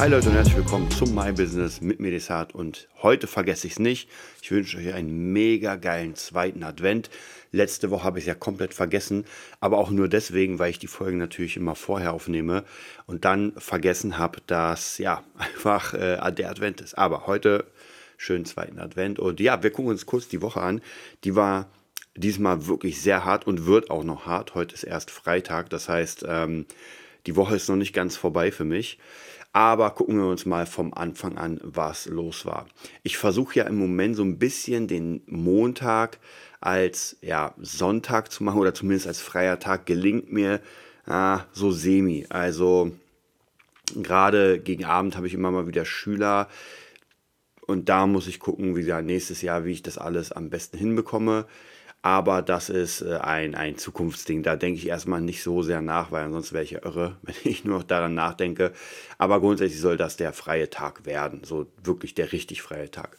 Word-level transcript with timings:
Hi 0.00 0.08
Leute 0.08 0.30
und 0.30 0.34
herzlich 0.34 0.56
willkommen 0.56 0.90
zum 0.90 1.14
My 1.14 1.30
Business 1.30 1.82
mit 1.82 2.00
Medisat 2.00 2.54
und 2.54 2.88
heute 3.02 3.26
vergesse 3.26 3.66
ich 3.66 3.74
es 3.74 3.78
nicht. 3.78 4.08
Ich 4.40 4.50
wünsche 4.50 4.78
euch 4.78 4.94
einen 4.94 5.34
mega 5.34 5.76
geilen 5.76 6.14
zweiten 6.14 6.62
Advent. 6.62 7.10
Letzte 7.52 7.90
Woche 7.90 8.04
habe 8.04 8.18
ich 8.18 8.22
es 8.22 8.28
ja 8.28 8.34
komplett 8.34 8.72
vergessen, 8.72 9.26
aber 9.60 9.76
auch 9.76 9.90
nur 9.90 10.08
deswegen, 10.08 10.58
weil 10.58 10.70
ich 10.70 10.78
die 10.78 10.86
Folgen 10.86 11.18
natürlich 11.18 11.58
immer 11.58 11.74
vorher 11.74 12.14
aufnehme 12.14 12.64
und 13.04 13.26
dann 13.26 13.52
vergessen 13.58 14.16
habe, 14.16 14.38
dass 14.46 14.96
ja 14.96 15.22
einfach 15.36 15.92
äh, 15.92 16.32
der 16.32 16.48
Advent 16.48 16.80
ist. 16.80 16.96
Aber 16.96 17.26
heute 17.26 17.66
schönen 18.16 18.46
zweiten 18.46 18.78
Advent 18.78 19.18
und 19.18 19.38
ja, 19.38 19.62
wir 19.62 19.70
gucken 19.70 19.90
uns 19.90 20.06
kurz 20.06 20.28
die 20.28 20.40
Woche 20.40 20.62
an. 20.62 20.80
Die 21.24 21.36
war 21.36 21.68
diesmal 22.16 22.66
wirklich 22.66 23.02
sehr 23.02 23.26
hart 23.26 23.46
und 23.46 23.66
wird 23.66 23.90
auch 23.90 24.04
noch 24.04 24.24
hart. 24.24 24.54
Heute 24.54 24.74
ist 24.74 24.84
erst 24.84 25.10
Freitag, 25.10 25.68
das 25.68 25.90
heißt, 25.90 26.24
ähm, 26.26 26.64
die 27.26 27.36
Woche 27.36 27.56
ist 27.56 27.68
noch 27.68 27.76
nicht 27.76 27.92
ganz 27.92 28.16
vorbei 28.16 28.50
für 28.50 28.64
mich. 28.64 28.98
Aber 29.52 29.90
gucken 29.90 30.16
wir 30.16 30.26
uns 30.26 30.46
mal 30.46 30.64
vom 30.64 30.94
Anfang 30.94 31.36
an, 31.36 31.58
was 31.62 32.06
los 32.06 32.46
war. 32.46 32.66
Ich 33.02 33.18
versuche 33.18 33.56
ja 33.56 33.64
im 33.64 33.78
Moment 33.78 34.14
so 34.14 34.22
ein 34.22 34.38
bisschen 34.38 34.86
den 34.86 35.22
Montag 35.26 36.18
als 36.60 37.16
ja, 37.20 37.54
Sonntag 37.58 38.30
zu 38.30 38.44
machen 38.44 38.60
oder 38.60 38.74
zumindest 38.74 39.08
als 39.08 39.20
freier 39.20 39.58
Tag 39.58 39.86
gelingt 39.86 40.30
mir 40.32 40.60
ah, 41.06 41.44
so 41.52 41.72
semi. 41.72 42.26
Also 42.28 42.92
gerade 43.94 44.60
gegen 44.60 44.84
Abend 44.84 45.16
habe 45.16 45.26
ich 45.26 45.34
immer 45.34 45.50
mal 45.50 45.66
wieder 45.66 45.84
Schüler 45.84 46.48
und 47.66 47.88
da 47.88 48.06
muss 48.06 48.26
ich 48.26 48.40
gucken, 48.40 48.76
wie 48.76 48.80
gesagt, 48.80 49.06
nächstes 49.06 49.42
Jahr, 49.42 49.64
wie 49.64 49.72
ich 49.72 49.82
das 49.82 49.98
alles 49.98 50.32
am 50.32 50.50
besten 50.50 50.76
hinbekomme. 50.76 51.46
Aber 52.02 52.40
das 52.40 52.70
ist 52.70 53.02
äh, 53.02 53.16
ein, 53.16 53.54
ein 53.54 53.76
Zukunftsding. 53.76 54.42
Da 54.42 54.56
denke 54.56 54.78
ich 54.78 54.88
erstmal 54.88 55.20
nicht 55.20 55.42
so 55.42 55.62
sehr 55.62 55.82
nach, 55.82 56.10
weil 56.10 56.24
ansonsten 56.24 56.54
wäre 56.54 56.64
ich 56.64 56.70
ja 56.70 56.84
irre, 56.84 57.16
wenn 57.22 57.34
ich 57.44 57.64
nur 57.64 57.78
noch 57.78 57.84
daran 57.84 58.14
nachdenke. 58.14 58.72
Aber 59.18 59.40
grundsätzlich 59.40 59.80
soll 59.80 59.96
das 59.96 60.16
der 60.16 60.32
freie 60.32 60.70
Tag 60.70 61.04
werden. 61.04 61.42
So 61.44 61.66
wirklich 61.82 62.14
der 62.14 62.32
richtig 62.32 62.62
freie 62.62 62.90
Tag. 62.90 63.18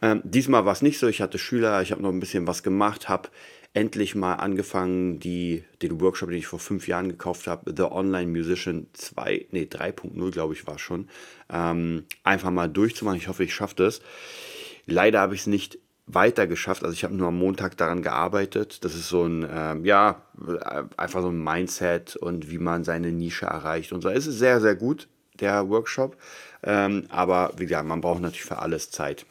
Ähm, 0.00 0.22
diesmal 0.24 0.64
war 0.64 0.72
es 0.72 0.82
nicht 0.82 0.98
so. 0.98 1.08
Ich 1.08 1.20
hatte 1.20 1.38
Schüler, 1.38 1.82
ich 1.82 1.92
habe 1.92 2.02
noch 2.02 2.10
ein 2.10 2.20
bisschen 2.20 2.46
was 2.46 2.62
gemacht, 2.62 3.08
habe 3.08 3.28
endlich 3.74 4.14
mal 4.14 4.34
angefangen, 4.34 5.18
die, 5.18 5.64
den 5.80 6.00
Workshop, 6.00 6.28
den 6.28 6.38
ich 6.38 6.46
vor 6.46 6.58
fünf 6.58 6.88
Jahren 6.88 7.08
gekauft 7.08 7.46
habe, 7.46 7.72
The 7.74 7.84
Online 7.84 8.30
Musician 8.30 8.86
2, 8.92 9.46
nee, 9.50 9.62
3.0, 9.62 10.30
glaube 10.30 10.54
ich, 10.54 10.66
war 10.66 10.78
schon, 10.78 11.08
ähm, 11.50 12.04
einfach 12.22 12.50
mal 12.50 12.68
durchzumachen. 12.68 13.18
Ich 13.18 13.28
hoffe, 13.28 13.44
ich 13.44 13.54
schaffe 13.54 13.76
das. 13.76 14.02
Leider 14.86 15.20
habe 15.20 15.34
ich 15.34 15.42
es 15.42 15.46
nicht 15.46 15.78
weiter 16.06 16.46
geschafft. 16.46 16.82
Also 16.82 16.94
ich 16.94 17.04
habe 17.04 17.14
nur 17.14 17.28
am 17.28 17.38
Montag 17.38 17.76
daran 17.76 18.02
gearbeitet. 18.02 18.84
Das 18.84 18.94
ist 18.94 19.08
so 19.08 19.24
ein, 19.24 19.46
ähm, 19.50 19.84
ja, 19.84 20.22
einfach 20.96 21.22
so 21.22 21.28
ein 21.28 21.42
Mindset 21.42 22.16
und 22.16 22.50
wie 22.50 22.58
man 22.58 22.84
seine 22.84 23.12
Nische 23.12 23.46
erreicht 23.46 23.92
und 23.92 24.02
so. 24.02 24.08
Es 24.08 24.26
ist 24.26 24.38
sehr, 24.38 24.60
sehr 24.60 24.74
gut, 24.74 25.08
der 25.40 25.68
Workshop. 25.68 26.16
Ähm, 26.62 27.06
aber 27.08 27.52
wie 27.56 27.66
gesagt, 27.66 27.86
man 27.86 28.00
braucht 28.00 28.20
natürlich 28.20 28.44
für 28.44 28.58
alles 28.58 28.90
Zeit. 28.90 29.26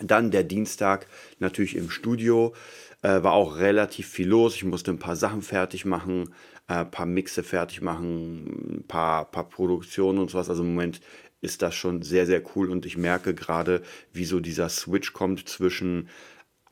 Dann 0.00 0.30
der 0.30 0.44
Dienstag 0.44 1.06
natürlich 1.38 1.76
im 1.76 1.90
Studio. 1.90 2.54
Äh, 3.02 3.22
war 3.22 3.32
auch 3.32 3.56
relativ 3.56 4.08
viel 4.08 4.28
los. 4.28 4.54
Ich 4.56 4.64
musste 4.64 4.90
ein 4.90 4.98
paar 4.98 5.16
Sachen 5.16 5.42
fertig 5.42 5.86
machen, 5.86 6.34
ein 6.66 6.82
äh, 6.82 6.84
paar 6.84 7.06
Mixe 7.06 7.42
fertig 7.42 7.80
machen, 7.80 8.80
ein 8.80 8.84
paar, 8.86 9.24
paar 9.24 9.48
Produktionen 9.48 10.18
und 10.18 10.30
sowas. 10.30 10.50
Also 10.50 10.62
im 10.62 10.74
Moment 10.74 11.00
ist 11.40 11.62
das 11.62 11.74
schon 11.74 12.02
sehr, 12.02 12.26
sehr 12.26 12.42
cool 12.54 12.70
und 12.70 12.86
ich 12.86 12.96
merke 12.96 13.34
gerade, 13.34 13.82
wie 14.12 14.24
so 14.24 14.40
dieser 14.40 14.68
Switch 14.68 15.12
kommt 15.12 15.48
zwischen 15.48 16.08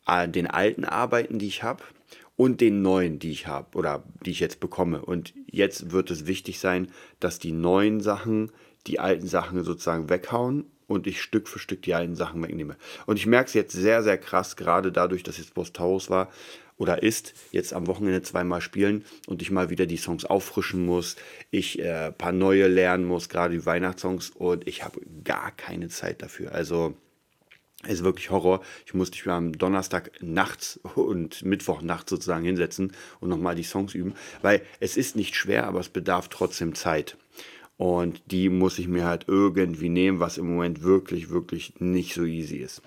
äh, 0.07 0.29
den 0.29 0.47
alten 0.47 0.85
Arbeiten, 0.85 1.39
die 1.39 1.49
ich 1.49 1.63
habe 1.63 1.85
und 2.37 2.61
den 2.61 2.83
neuen, 2.83 3.19
die 3.19 3.31
ich 3.31 3.47
habe 3.47 3.77
oder 3.77 4.05
die 4.25 4.31
ich 4.31 4.41
jetzt 4.41 4.61
bekomme. 4.61 5.05
Und 5.05 5.35
jetzt 5.47 5.91
wird 5.91 6.11
es 6.11 6.27
wichtig 6.27 6.61
sein, 6.61 6.89
dass 7.21 7.39
die 7.39 7.53
neuen 7.53 8.01
Sachen 8.01 8.53
die 8.87 9.01
alten 9.01 9.27
Sachen 9.27 9.63
sozusagen 9.65 10.09
weghauen 10.09 10.65
und 10.87 11.07
ich 11.07 11.21
Stück 11.21 11.49
für 11.49 11.59
Stück 11.59 11.83
die 11.83 11.95
alten 11.95 12.15
Sachen 12.15 12.43
wegnehme. 12.43 12.77
Und 13.07 13.19
ich 13.19 13.27
merke 13.27 13.49
es 13.49 13.55
jetzt 13.55 13.73
sehr, 13.73 14.03
sehr 14.03 14.19
krass, 14.19 14.57
gerade 14.57 14.93
dadurch, 14.93 15.23
dass 15.23 15.39
jetzt 15.39 15.53
Taurus 15.75 16.11
war 16.11 16.31
oder 16.79 17.03
ist, 17.03 17.35
jetzt 17.51 17.75
am 17.75 17.87
Wochenende 17.87 18.23
zweimal 18.23 18.61
spielen 18.61 19.05
und 19.27 19.43
ich 19.43 19.51
mal 19.51 19.69
wieder 19.69 19.87
die 19.87 19.97
Songs 19.97 20.25
auffrischen 20.25 20.87
muss, 20.87 21.17
ich 21.51 21.79
äh, 21.81 22.13
paar 22.13 22.33
neue 22.33 22.69
lernen 22.69 23.05
muss, 23.05 23.29
gerade 23.29 23.55
die 23.55 23.67
Weihnachtssongs 23.67 24.31
und 24.31 24.67
ich 24.67 24.85
habe 24.85 25.01
gar 25.25 25.51
keine 25.51 25.89
Zeit 25.89 26.23
dafür. 26.23 26.53
Also 26.53 26.95
ist 27.87 28.03
wirklich 28.03 28.31
Horror. 28.31 28.61
Ich 28.87 28.95
musste 28.95 29.17
mich 29.17 29.27
am 29.29 29.53
Donnerstag 29.57 30.11
nachts 30.21 30.81
und 30.97 31.45
Mittwoch 31.45 31.81
nachts 31.83 32.11
sozusagen 32.11 32.45
hinsetzen 32.45 32.93
und 33.21 33.29
nochmal 33.29 33.55
die 33.55 33.63
Songs 33.63 33.95
üben, 33.95 34.15
weil 34.43 34.63
es 34.81 34.97
ist 34.97 35.15
nicht 35.15 35.37
schwer, 35.37 35.67
aber 35.67 35.81
es 35.81 35.89
bedarf 35.89 36.29
trotzdem 36.29 36.75
Zeit. 36.75 37.17
Und 37.77 38.21
die 38.33 38.49
muss 38.49 38.81
ich 38.81 38.89
mir 38.89 39.05
halt 39.05 39.27
irgendwie 39.29 39.89
nehmen, 39.89 40.19
was 40.19 40.39
im 40.39 40.51
Moment 40.51 40.83
wirklich, 40.83 41.31
wirklich 41.31 41.75
nicht 41.79 42.15
so 42.15 42.25
easy 42.25 42.57
ist. 42.57 42.83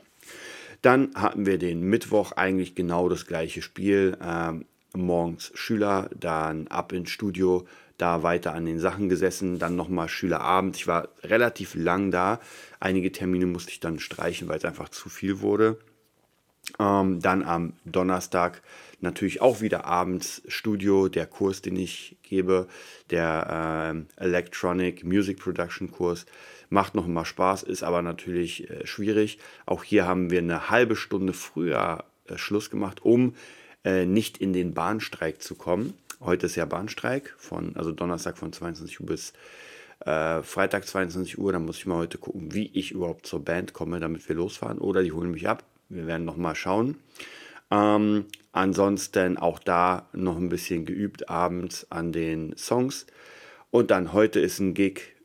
Dann 0.81 1.11
hatten 1.15 1.45
wir 1.45 1.57
den 1.57 1.81
Mittwoch 1.81 2.31
eigentlich 2.33 2.75
genau 2.75 3.07
das 3.09 3.27
gleiche 3.27 3.61
Spiel. 3.61 4.17
Ähm, 4.23 4.65
morgens 4.93 5.51
Schüler, 5.53 6.09
dann 6.19 6.67
ab 6.67 6.91
ins 6.91 7.11
Studio, 7.11 7.65
da 7.97 8.23
weiter 8.23 8.53
an 8.53 8.65
den 8.65 8.79
Sachen 8.79 9.09
gesessen, 9.09 9.59
dann 9.59 9.75
nochmal 9.75 10.09
Schülerabend. 10.09 10.75
Ich 10.75 10.87
war 10.87 11.09
relativ 11.23 11.75
lang 11.75 12.11
da. 12.11 12.39
Einige 12.79 13.11
Termine 13.11 13.45
musste 13.45 13.71
ich 13.71 13.79
dann 13.79 13.99
streichen, 13.99 14.47
weil 14.47 14.57
es 14.57 14.65
einfach 14.65 14.89
zu 14.89 15.07
viel 15.07 15.41
wurde. 15.41 15.77
Ähm, 16.79 17.21
dann 17.21 17.43
am 17.43 17.73
Donnerstag 17.85 18.61
natürlich 19.01 19.41
auch 19.41 19.61
wieder 19.61 19.85
abends 19.85 20.41
Studio, 20.47 21.09
der 21.09 21.25
Kurs, 21.25 21.61
den 21.61 21.75
ich 21.75 22.17
gebe, 22.23 22.67
der 23.09 24.05
äh, 24.17 24.23
Electronic 24.23 25.03
Music 25.03 25.39
Production 25.39 25.91
Kurs. 25.91 26.25
Macht 26.71 26.95
noch 26.95 27.05
mal 27.05 27.25
Spaß, 27.25 27.63
ist 27.63 27.83
aber 27.83 28.01
natürlich 28.01 28.69
äh, 28.69 28.87
schwierig. 28.87 29.39
Auch 29.65 29.83
hier 29.83 30.07
haben 30.07 30.31
wir 30.31 30.39
eine 30.39 30.69
halbe 30.69 30.95
Stunde 30.95 31.33
früher 31.33 32.05
äh, 32.27 32.37
Schluss 32.37 32.69
gemacht, 32.69 33.03
um 33.03 33.35
äh, 33.83 34.05
nicht 34.05 34.37
in 34.37 34.53
den 34.53 34.73
Bahnstreik 34.73 35.41
zu 35.41 35.55
kommen. 35.55 35.93
Heute 36.21 36.45
ist 36.45 36.55
ja 36.55 36.63
Bahnstreik, 36.63 37.35
von, 37.37 37.75
also 37.75 37.91
Donnerstag 37.91 38.37
von 38.37 38.53
22 38.53 39.01
Uhr 39.01 39.07
bis 39.07 39.33
äh, 40.05 40.41
Freitag 40.43 40.87
22 40.87 41.37
Uhr. 41.37 41.51
Da 41.51 41.59
muss 41.59 41.77
ich 41.77 41.87
mal 41.87 41.97
heute 41.97 42.17
gucken, 42.17 42.53
wie 42.53 42.71
ich 42.73 42.91
überhaupt 42.91 43.27
zur 43.27 43.43
Band 43.43 43.73
komme, 43.73 43.99
damit 43.99 44.29
wir 44.29 44.37
losfahren. 44.37 44.77
Oder 44.77 45.03
die 45.03 45.11
holen 45.11 45.31
mich 45.31 45.49
ab. 45.49 45.65
Wir 45.89 46.07
werden 46.07 46.23
noch 46.23 46.37
mal 46.37 46.55
schauen. 46.55 46.95
Ähm, 47.69 48.27
ansonsten 48.53 49.37
auch 49.37 49.59
da 49.59 50.07
noch 50.13 50.37
ein 50.37 50.47
bisschen 50.47 50.85
geübt 50.85 51.27
abends 51.27 51.85
an 51.89 52.13
den 52.13 52.55
Songs. 52.55 53.07
Und 53.71 53.91
dann 53.91 54.13
heute 54.13 54.39
ist 54.39 54.59
ein 54.59 54.73
Gig. 54.73 55.15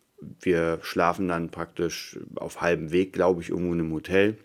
Wir 0.41 0.79
schlafen 0.83 1.29
dann 1.29 1.51
praktisch 1.51 2.19
auf 2.37 2.61
halbem 2.61 2.93
Weg, 2.93 3.13
glaube 3.13 3.43
ich, 3.43 3.51
irgendwo 3.51 3.73
in 3.73 3.81
einem 3.81 3.93
Hotel 3.93 4.39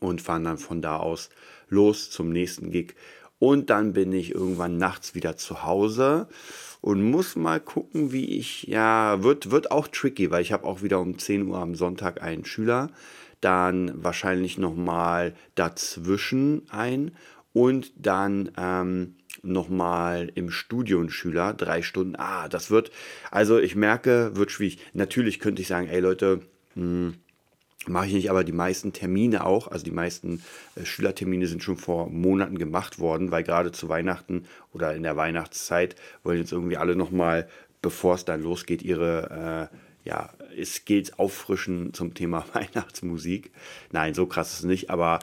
und 0.00 0.22
fahren 0.22 0.44
dann 0.44 0.58
von 0.58 0.82
da 0.82 0.96
aus 0.96 1.30
los 1.68 2.10
zum 2.10 2.30
nächsten 2.30 2.70
Gig. 2.70 2.94
Und 3.38 3.70
dann 3.70 3.92
bin 3.92 4.12
ich 4.12 4.34
irgendwann 4.34 4.78
nachts 4.78 5.14
wieder 5.14 5.36
zu 5.36 5.62
Hause 5.62 6.28
und 6.80 7.02
muss 7.02 7.36
mal 7.36 7.60
gucken, 7.60 8.12
wie 8.12 8.38
ich, 8.38 8.64
ja, 8.64 9.22
wird, 9.22 9.50
wird 9.50 9.70
auch 9.70 9.88
tricky, 9.88 10.30
weil 10.30 10.42
ich 10.42 10.52
habe 10.52 10.64
auch 10.64 10.82
wieder 10.82 11.00
um 11.00 11.18
10 11.18 11.46
Uhr 11.46 11.58
am 11.58 11.74
Sonntag 11.74 12.22
einen 12.22 12.44
Schüler 12.44 12.90
dann 13.40 13.92
wahrscheinlich 14.02 14.58
nochmal 14.58 15.34
dazwischen 15.54 16.62
ein 16.70 17.12
und 17.52 17.92
dann 17.96 18.50
ähm, 18.56 19.14
nochmal 19.42 20.30
im 20.34 20.50
Studio 20.50 21.00
ein 21.00 21.10
Schüler, 21.10 21.54
drei 21.54 21.82
Stunden. 21.82 22.16
Ah, 22.16 22.48
das 22.48 22.70
wird, 22.70 22.90
also 23.30 23.58
ich 23.58 23.74
merke, 23.74 24.32
wird 24.34 24.50
schwierig. 24.50 24.78
Natürlich 24.92 25.40
könnte 25.40 25.62
ich 25.62 25.68
sagen, 25.68 25.88
ey 25.88 26.00
Leute, 26.00 26.40
hm, 26.74 27.14
mache 27.86 28.06
ich 28.06 28.12
nicht, 28.12 28.30
aber 28.30 28.44
die 28.44 28.52
meisten 28.52 28.92
Termine 28.92 29.44
auch, 29.44 29.68
also 29.68 29.84
die 29.84 29.90
meisten 29.90 30.42
äh, 30.74 30.84
Schülertermine 30.84 31.46
sind 31.46 31.62
schon 31.62 31.76
vor 31.76 32.10
Monaten 32.10 32.58
gemacht 32.58 32.98
worden, 32.98 33.30
weil 33.30 33.44
gerade 33.44 33.72
zu 33.72 33.88
Weihnachten 33.88 34.44
oder 34.72 34.94
in 34.94 35.02
der 35.02 35.16
Weihnachtszeit 35.16 35.96
wollen 36.22 36.38
jetzt 36.38 36.52
irgendwie 36.52 36.76
alle 36.76 36.96
nochmal, 36.96 37.48
bevor 37.82 38.14
es 38.14 38.24
dann 38.24 38.42
losgeht, 38.42 38.82
ihre 38.82 39.70
äh, 39.70 39.76
ja, 40.04 40.30
Skills 40.64 41.18
auffrischen 41.18 41.92
zum 41.94 42.14
Thema 42.14 42.44
Weihnachtsmusik. 42.52 43.50
Nein, 43.92 44.14
so 44.14 44.26
krass 44.26 44.52
ist 44.52 44.58
es 44.60 44.64
nicht, 44.64 44.90
aber 44.90 45.20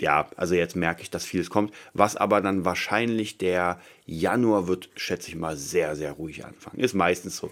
ja, 0.00 0.28
also 0.36 0.54
jetzt 0.54 0.76
merke 0.76 1.02
ich, 1.02 1.10
dass 1.10 1.24
vieles 1.24 1.50
kommt. 1.50 1.72
Was 1.92 2.16
aber 2.16 2.40
dann 2.40 2.64
wahrscheinlich 2.64 3.38
der 3.38 3.80
Januar 4.04 4.68
wird, 4.68 4.90
schätze 4.96 5.28
ich 5.28 5.36
mal, 5.36 5.56
sehr, 5.56 5.96
sehr 5.96 6.12
ruhig 6.12 6.44
anfangen. 6.44 6.80
Ist 6.80 6.94
meistens 6.94 7.36
so. 7.36 7.50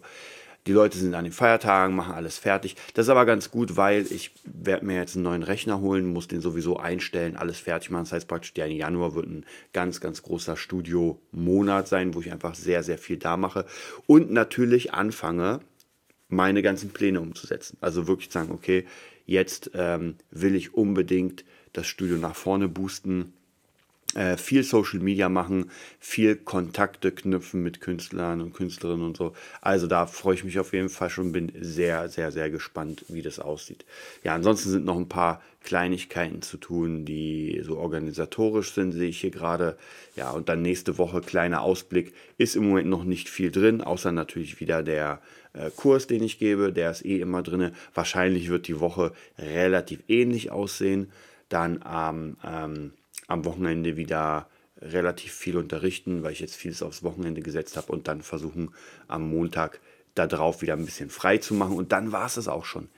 Die 0.66 0.72
Leute 0.72 0.96
sind 0.96 1.14
an 1.14 1.24
den 1.24 1.32
Feiertagen, 1.32 1.94
machen 1.94 2.14
alles 2.14 2.38
fertig. 2.38 2.76
Das 2.94 3.06
ist 3.06 3.10
aber 3.10 3.26
ganz 3.26 3.50
gut, 3.50 3.76
weil 3.76 4.06
ich 4.10 4.30
werde 4.44 4.86
mir 4.86 4.96
jetzt 4.96 5.14
einen 5.14 5.24
neuen 5.24 5.42
Rechner 5.42 5.80
holen, 5.80 6.10
muss 6.10 6.26
den 6.26 6.40
sowieso 6.40 6.78
einstellen, 6.78 7.36
alles 7.36 7.58
fertig 7.58 7.90
machen. 7.90 8.04
Das 8.04 8.12
heißt 8.12 8.28
praktisch, 8.28 8.54
der 8.54 8.68
Januar 8.68 9.14
wird 9.14 9.26
ein 9.26 9.44
ganz, 9.74 10.00
ganz 10.00 10.22
großer 10.22 10.56
Studio-Monat 10.56 11.86
sein, 11.86 12.14
wo 12.14 12.20
ich 12.20 12.32
einfach 12.32 12.54
sehr, 12.54 12.82
sehr 12.82 12.96
viel 12.96 13.18
da 13.18 13.36
mache. 13.36 13.66
Und 14.06 14.30
natürlich 14.30 14.94
anfange, 14.94 15.60
meine 16.28 16.62
ganzen 16.62 16.90
Pläne 16.90 17.20
umzusetzen. 17.20 17.78
Also 17.80 18.06
wirklich 18.06 18.30
sagen, 18.30 18.52
okay, 18.52 18.84
jetzt 19.26 19.70
ähm, 19.74 20.16
will 20.30 20.54
ich 20.54 20.74
unbedingt 20.74 21.44
das 21.72 21.86
Studio 21.86 22.16
nach 22.16 22.36
vorne 22.36 22.68
boosten 22.68 23.32
äh, 24.14 24.36
viel 24.36 24.62
Social 24.62 25.00
Media 25.00 25.28
machen, 25.28 25.70
viel 25.98 26.36
Kontakte 26.36 27.12
knüpfen 27.12 27.62
mit 27.62 27.80
Künstlern 27.80 28.40
und 28.40 28.54
Künstlerinnen 28.54 29.04
und 29.04 29.16
so. 29.16 29.32
Also 29.60 29.86
da 29.86 30.06
freue 30.06 30.34
ich 30.34 30.44
mich 30.44 30.58
auf 30.58 30.72
jeden 30.72 30.88
Fall 30.88 31.10
schon, 31.10 31.32
bin 31.32 31.52
sehr, 31.60 32.08
sehr, 32.08 32.32
sehr 32.32 32.50
gespannt, 32.50 33.04
wie 33.08 33.22
das 33.22 33.38
aussieht. 33.38 33.84
Ja, 34.22 34.34
ansonsten 34.34 34.70
sind 34.70 34.84
noch 34.84 34.96
ein 34.96 35.08
paar 35.08 35.42
Kleinigkeiten 35.64 36.42
zu 36.42 36.58
tun, 36.58 37.04
die 37.04 37.60
so 37.64 37.78
organisatorisch 37.78 38.72
sind, 38.72 38.92
sehe 38.92 39.08
ich 39.08 39.20
hier 39.20 39.30
gerade. 39.30 39.76
Ja, 40.14 40.30
und 40.30 40.48
dann 40.48 40.62
nächste 40.62 40.98
Woche 40.98 41.20
kleiner 41.20 41.62
Ausblick. 41.62 42.12
Ist 42.38 42.54
im 42.54 42.68
Moment 42.68 42.88
noch 42.88 43.04
nicht 43.04 43.28
viel 43.28 43.50
drin, 43.50 43.80
außer 43.80 44.12
natürlich 44.12 44.60
wieder 44.60 44.82
der 44.82 45.20
äh, 45.54 45.70
Kurs, 45.74 46.06
den 46.06 46.22
ich 46.22 46.38
gebe. 46.38 46.72
Der 46.72 46.90
ist 46.90 47.04
eh 47.04 47.18
immer 47.20 47.42
drin. 47.42 47.72
Wahrscheinlich 47.94 48.50
wird 48.50 48.68
die 48.68 48.78
Woche 48.78 49.12
relativ 49.38 50.00
ähnlich 50.06 50.50
aussehen. 50.50 51.10
Dann 51.48 51.82
am 51.82 52.36
ähm, 52.44 52.92
am 53.26 53.44
Wochenende 53.44 53.96
wieder 53.96 54.48
relativ 54.80 55.32
viel 55.32 55.56
unterrichten, 55.56 56.22
weil 56.22 56.32
ich 56.32 56.40
jetzt 56.40 56.56
vieles 56.56 56.82
aufs 56.82 57.02
Wochenende 57.02 57.42
gesetzt 57.42 57.76
habe 57.76 57.92
und 57.92 58.08
dann 58.08 58.22
versuchen 58.22 58.70
am 59.08 59.28
Montag 59.28 59.80
darauf 60.14 60.62
wieder 60.62 60.74
ein 60.74 60.84
bisschen 60.84 61.10
frei 61.10 61.38
zu 61.38 61.54
machen 61.54 61.76
und 61.76 61.92
dann 61.92 62.12
war 62.12 62.26
es 62.26 62.36
es 62.36 62.48
auch 62.48 62.64
schon. 62.64 62.88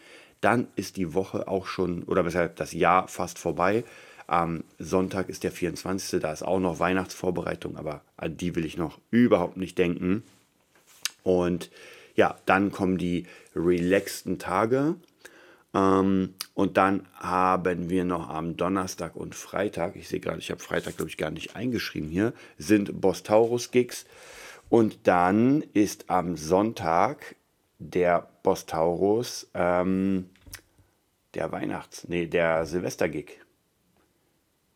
Dann 0.41 0.69
ist 0.77 0.97
die 0.97 1.15
Woche 1.15 1.49
auch 1.49 1.67
schon, 1.67 2.03
oder 2.05 2.25
weshalb 2.25 2.57
das 2.57 2.73
Jahr 2.73 3.09
fast 3.09 3.39
vorbei. 3.39 3.85
Am 4.27 4.65
Sonntag 4.79 5.29
ist 5.29 5.45
der 5.45 5.53
24. 5.53 6.21
Da 6.21 6.33
ist 6.33 6.43
auch 6.43 6.59
noch 6.59 6.79
Weihnachtsvorbereitung, 6.79 7.77
aber 7.77 8.03
an 8.17 8.37
die 8.37 8.55
will 8.55 8.65
ich 8.65 8.77
noch 8.77 8.99
überhaupt 9.11 9.57
nicht 9.57 9.79
denken. 9.79 10.25
Und 11.23 11.71
ja, 12.17 12.37
dann 12.45 12.71
kommen 12.71 12.99
die 12.99 13.27
relaxten 13.55 14.39
Tage. 14.39 14.97
Ähm, 15.77 16.35
und 16.55 16.77
dann 16.79 17.07
haben 17.15 17.91
wir 17.91 18.05
noch 18.05 18.31
am 18.31 18.57
Donnerstag 18.57 19.15
und 19.15 19.35
Freitag, 19.35 19.95
ich 19.97 20.09
sehe 20.09 20.21
gerade, 20.21 20.39
ich 20.39 20.51
habe 20.51 20.63
Freitag, 20.63 20.97
glaube 20.97 21.11
ich, 21.11 21.19
gar 21.19 21.31
nicht 21.31 21.55
eingeschrieben 21.55 22.09
hier, 22.09 22.33
sind 22.57 23.01
Bostaurus-Gigs. 23.01 24.07
Und 24.69 25.07
dann 25.07 25.63
ist 25.75 26.09
am 26.09 26.37
Sonntag 26.37 27.37
der 27.79 28.29
Bostaurus 28.43 29.49
ähm, 29.55 30.31
der 31.35 31.53
Weihnachts-, 31.53 32.09
nee, 32.09 32.27
der 32.27 32.65
Silvester-Gig. 32.65 33.46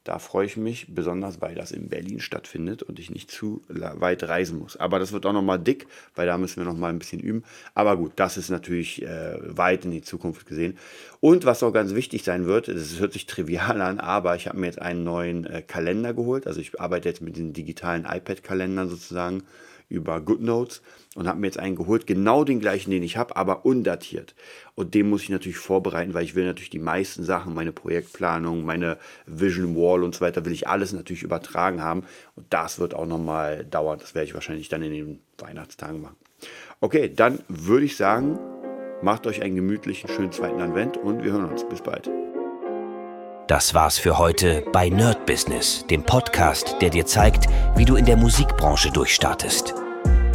Da 0.05 0.19
freue 0.19 0.47
ich 0.47 0.56
mich 0.56 0.94
besonders, 0.94 1.43
weil 1.43 1.55
das 1.55 1.73
in 1.73 1.91
Berlin 1.91 2.20
stattfindet 2.20 2.82
und 2.82 2.99
ich 2.99 3.11
nicht 3.11 3.31
zu 3.31 3.62
weit 3.69 4.23
reisen 4.23 4.58
muss. 4.58 4.79
Aber 4.79 4.99
das 4.99 5.12
wird 5.12 5.26
auch 5.26 5.35
nochmal 5.35 5.58
dick, 5.58 5.87
weil 6.14 6.26
da 6.26 6.38
müssen 6.38 6.56
wir 6.56 6.64
nochmal 6.64 6.91
ein 6.91 6.99
bisschen 6.99 7.20
üben. 7.20 7.44
Aber 7.75 7.99
gut, 7.99 8.12
das 8.17 8.38
ist 8.38 8.49
natürlich 8.49 9.02
äh, 9.02 9.37
weit 9.43 9.85
in 9.85 9.91
die 9.91 10.00
Zukunft 10.00 10.47
gesehen. 10.47 10.79
Und 11.20 11.44
was 11.44 11.62
auch 11.62 11.73
ganz 11.73 11.94
wichtig 11.94 12.25
sein 12.25 12.47
wird, 12.47 12.69
das 12.69 12.99
hört 12.99 13.12
sich 13.12 13.26
trivial 13.26 13.82
an, 13.82 14.00
aber 14.00 14.37
ich 14.37 14.49
habe 14.49 14.58
mir 14.58 14.67
jetzt 14.67 14.81
einen 14.81 15.05
neuen 15.05 15.44
äh, 15.44 15.61
Kalender 15.61 16.14
geholt. 16.14 16.47
Also 16.47 16.61
ich 16.61 16.81
arbeite 16.81 17.08
jetzt 17.08 17.20
mit 17.20 17.37
den 17.37 17.52
digitalen 17.52 18.06
iPad-Kalendern 18.06 18.88
sozusagen 18.88 19.43
über 19.90 20.20
GoodNotes 20.20 20.81
und 21.16 21.28
habe 21.28 21.40
mir 21.40 21.48
jetzt 21.48 21.58
einen 21.58 21.76
geholt, 21.76 22.06
genau 22.06 22.44
den 22.44 22.60
gleichen, 22.60 22.90
den 22.90 23.02
ich 23.02 23.16
habe, 23.19 23.37
aber 23.37 23.66
undatiert. 23.66 24.34
Und 24.75 24.94
den 24.94 25.10
muss 25.10 25.22
ich 25.22 25.28
natürlich 25.28 25.58
vorbereiten, 25.58 26.14
weil 26.14 26.25
ich 26.25 26.34
will 26.34 26.46
natürlich 26.46 26.70
die 26.70 26.78
meisten 26.78 27.25
Sachen, 27.25 27.52
meine 27.52 27.72
Projektplanung, 27.72 28.64
meine 28.64 28.96
Vision 29.26 29.76
Wall 29.76 30.04
und 30.04 30.14
so 30.14 30.22
weiter, 30.22 30.44
will 30.44 30.52
ich 30.52 30.69
alles 30.69 30.92
natürlich 30.92 31.25
übertragen 31.25 31.82
haben. 31.82 32.04
Und 32.37 32.46
das 32.50 32.78
wird 32.78 32.94
auch 32.94 33.06
nochmal 33.06 33.64
dauern. 33.64 33.98
Das 33.98 34.14
werde 34.14 34.26
ich 34.26 34.34
wahrscheinlich 34.34 34.69
dann 34.69 34.82
in 34.82 34.92
den 34.92 35.20
Weihnachtstagen 35.38 36.00
machen. 36.00 36.16
Okay, 36.81 37.12
dann 37.14 37.40
würde 37.48 37.84
ich 37.84 37.96
sagen, 37.96 38.38
macht 39.02 39.26
euch 39.26 39.42
einen 39.42 39.56
gemütlichen, 39.56 40.08
schönen 40.08 40.32
zweiten 40.32 40.60
Advent 40.60 40.96
und 40.96 41.22
wir 41.22 41.32
hören 41.32 41.50
uns. 41.50 41.69
Bis 41.69 41.82
bald. 41.82 42.08
Das 43.50 43.75
war's 43.75 43.98
für 43.98 44.16
heute 44.16 44.62
bei 44.72 44.88
Nerd 44.88 45.26
Business, 45.26 45.84
dem 45.90 46.04
Podcast, 46.04 46.76
der 46.81 46.90
dir 46.90 47.04
zeigt, 47.04 47.48
wie 47.75 47.84
du 47.84 47.96
in 47.96 48.04
der 48.04 48.16
Musikbranche 48.16 48.92
durchstartest. 48.92 49.75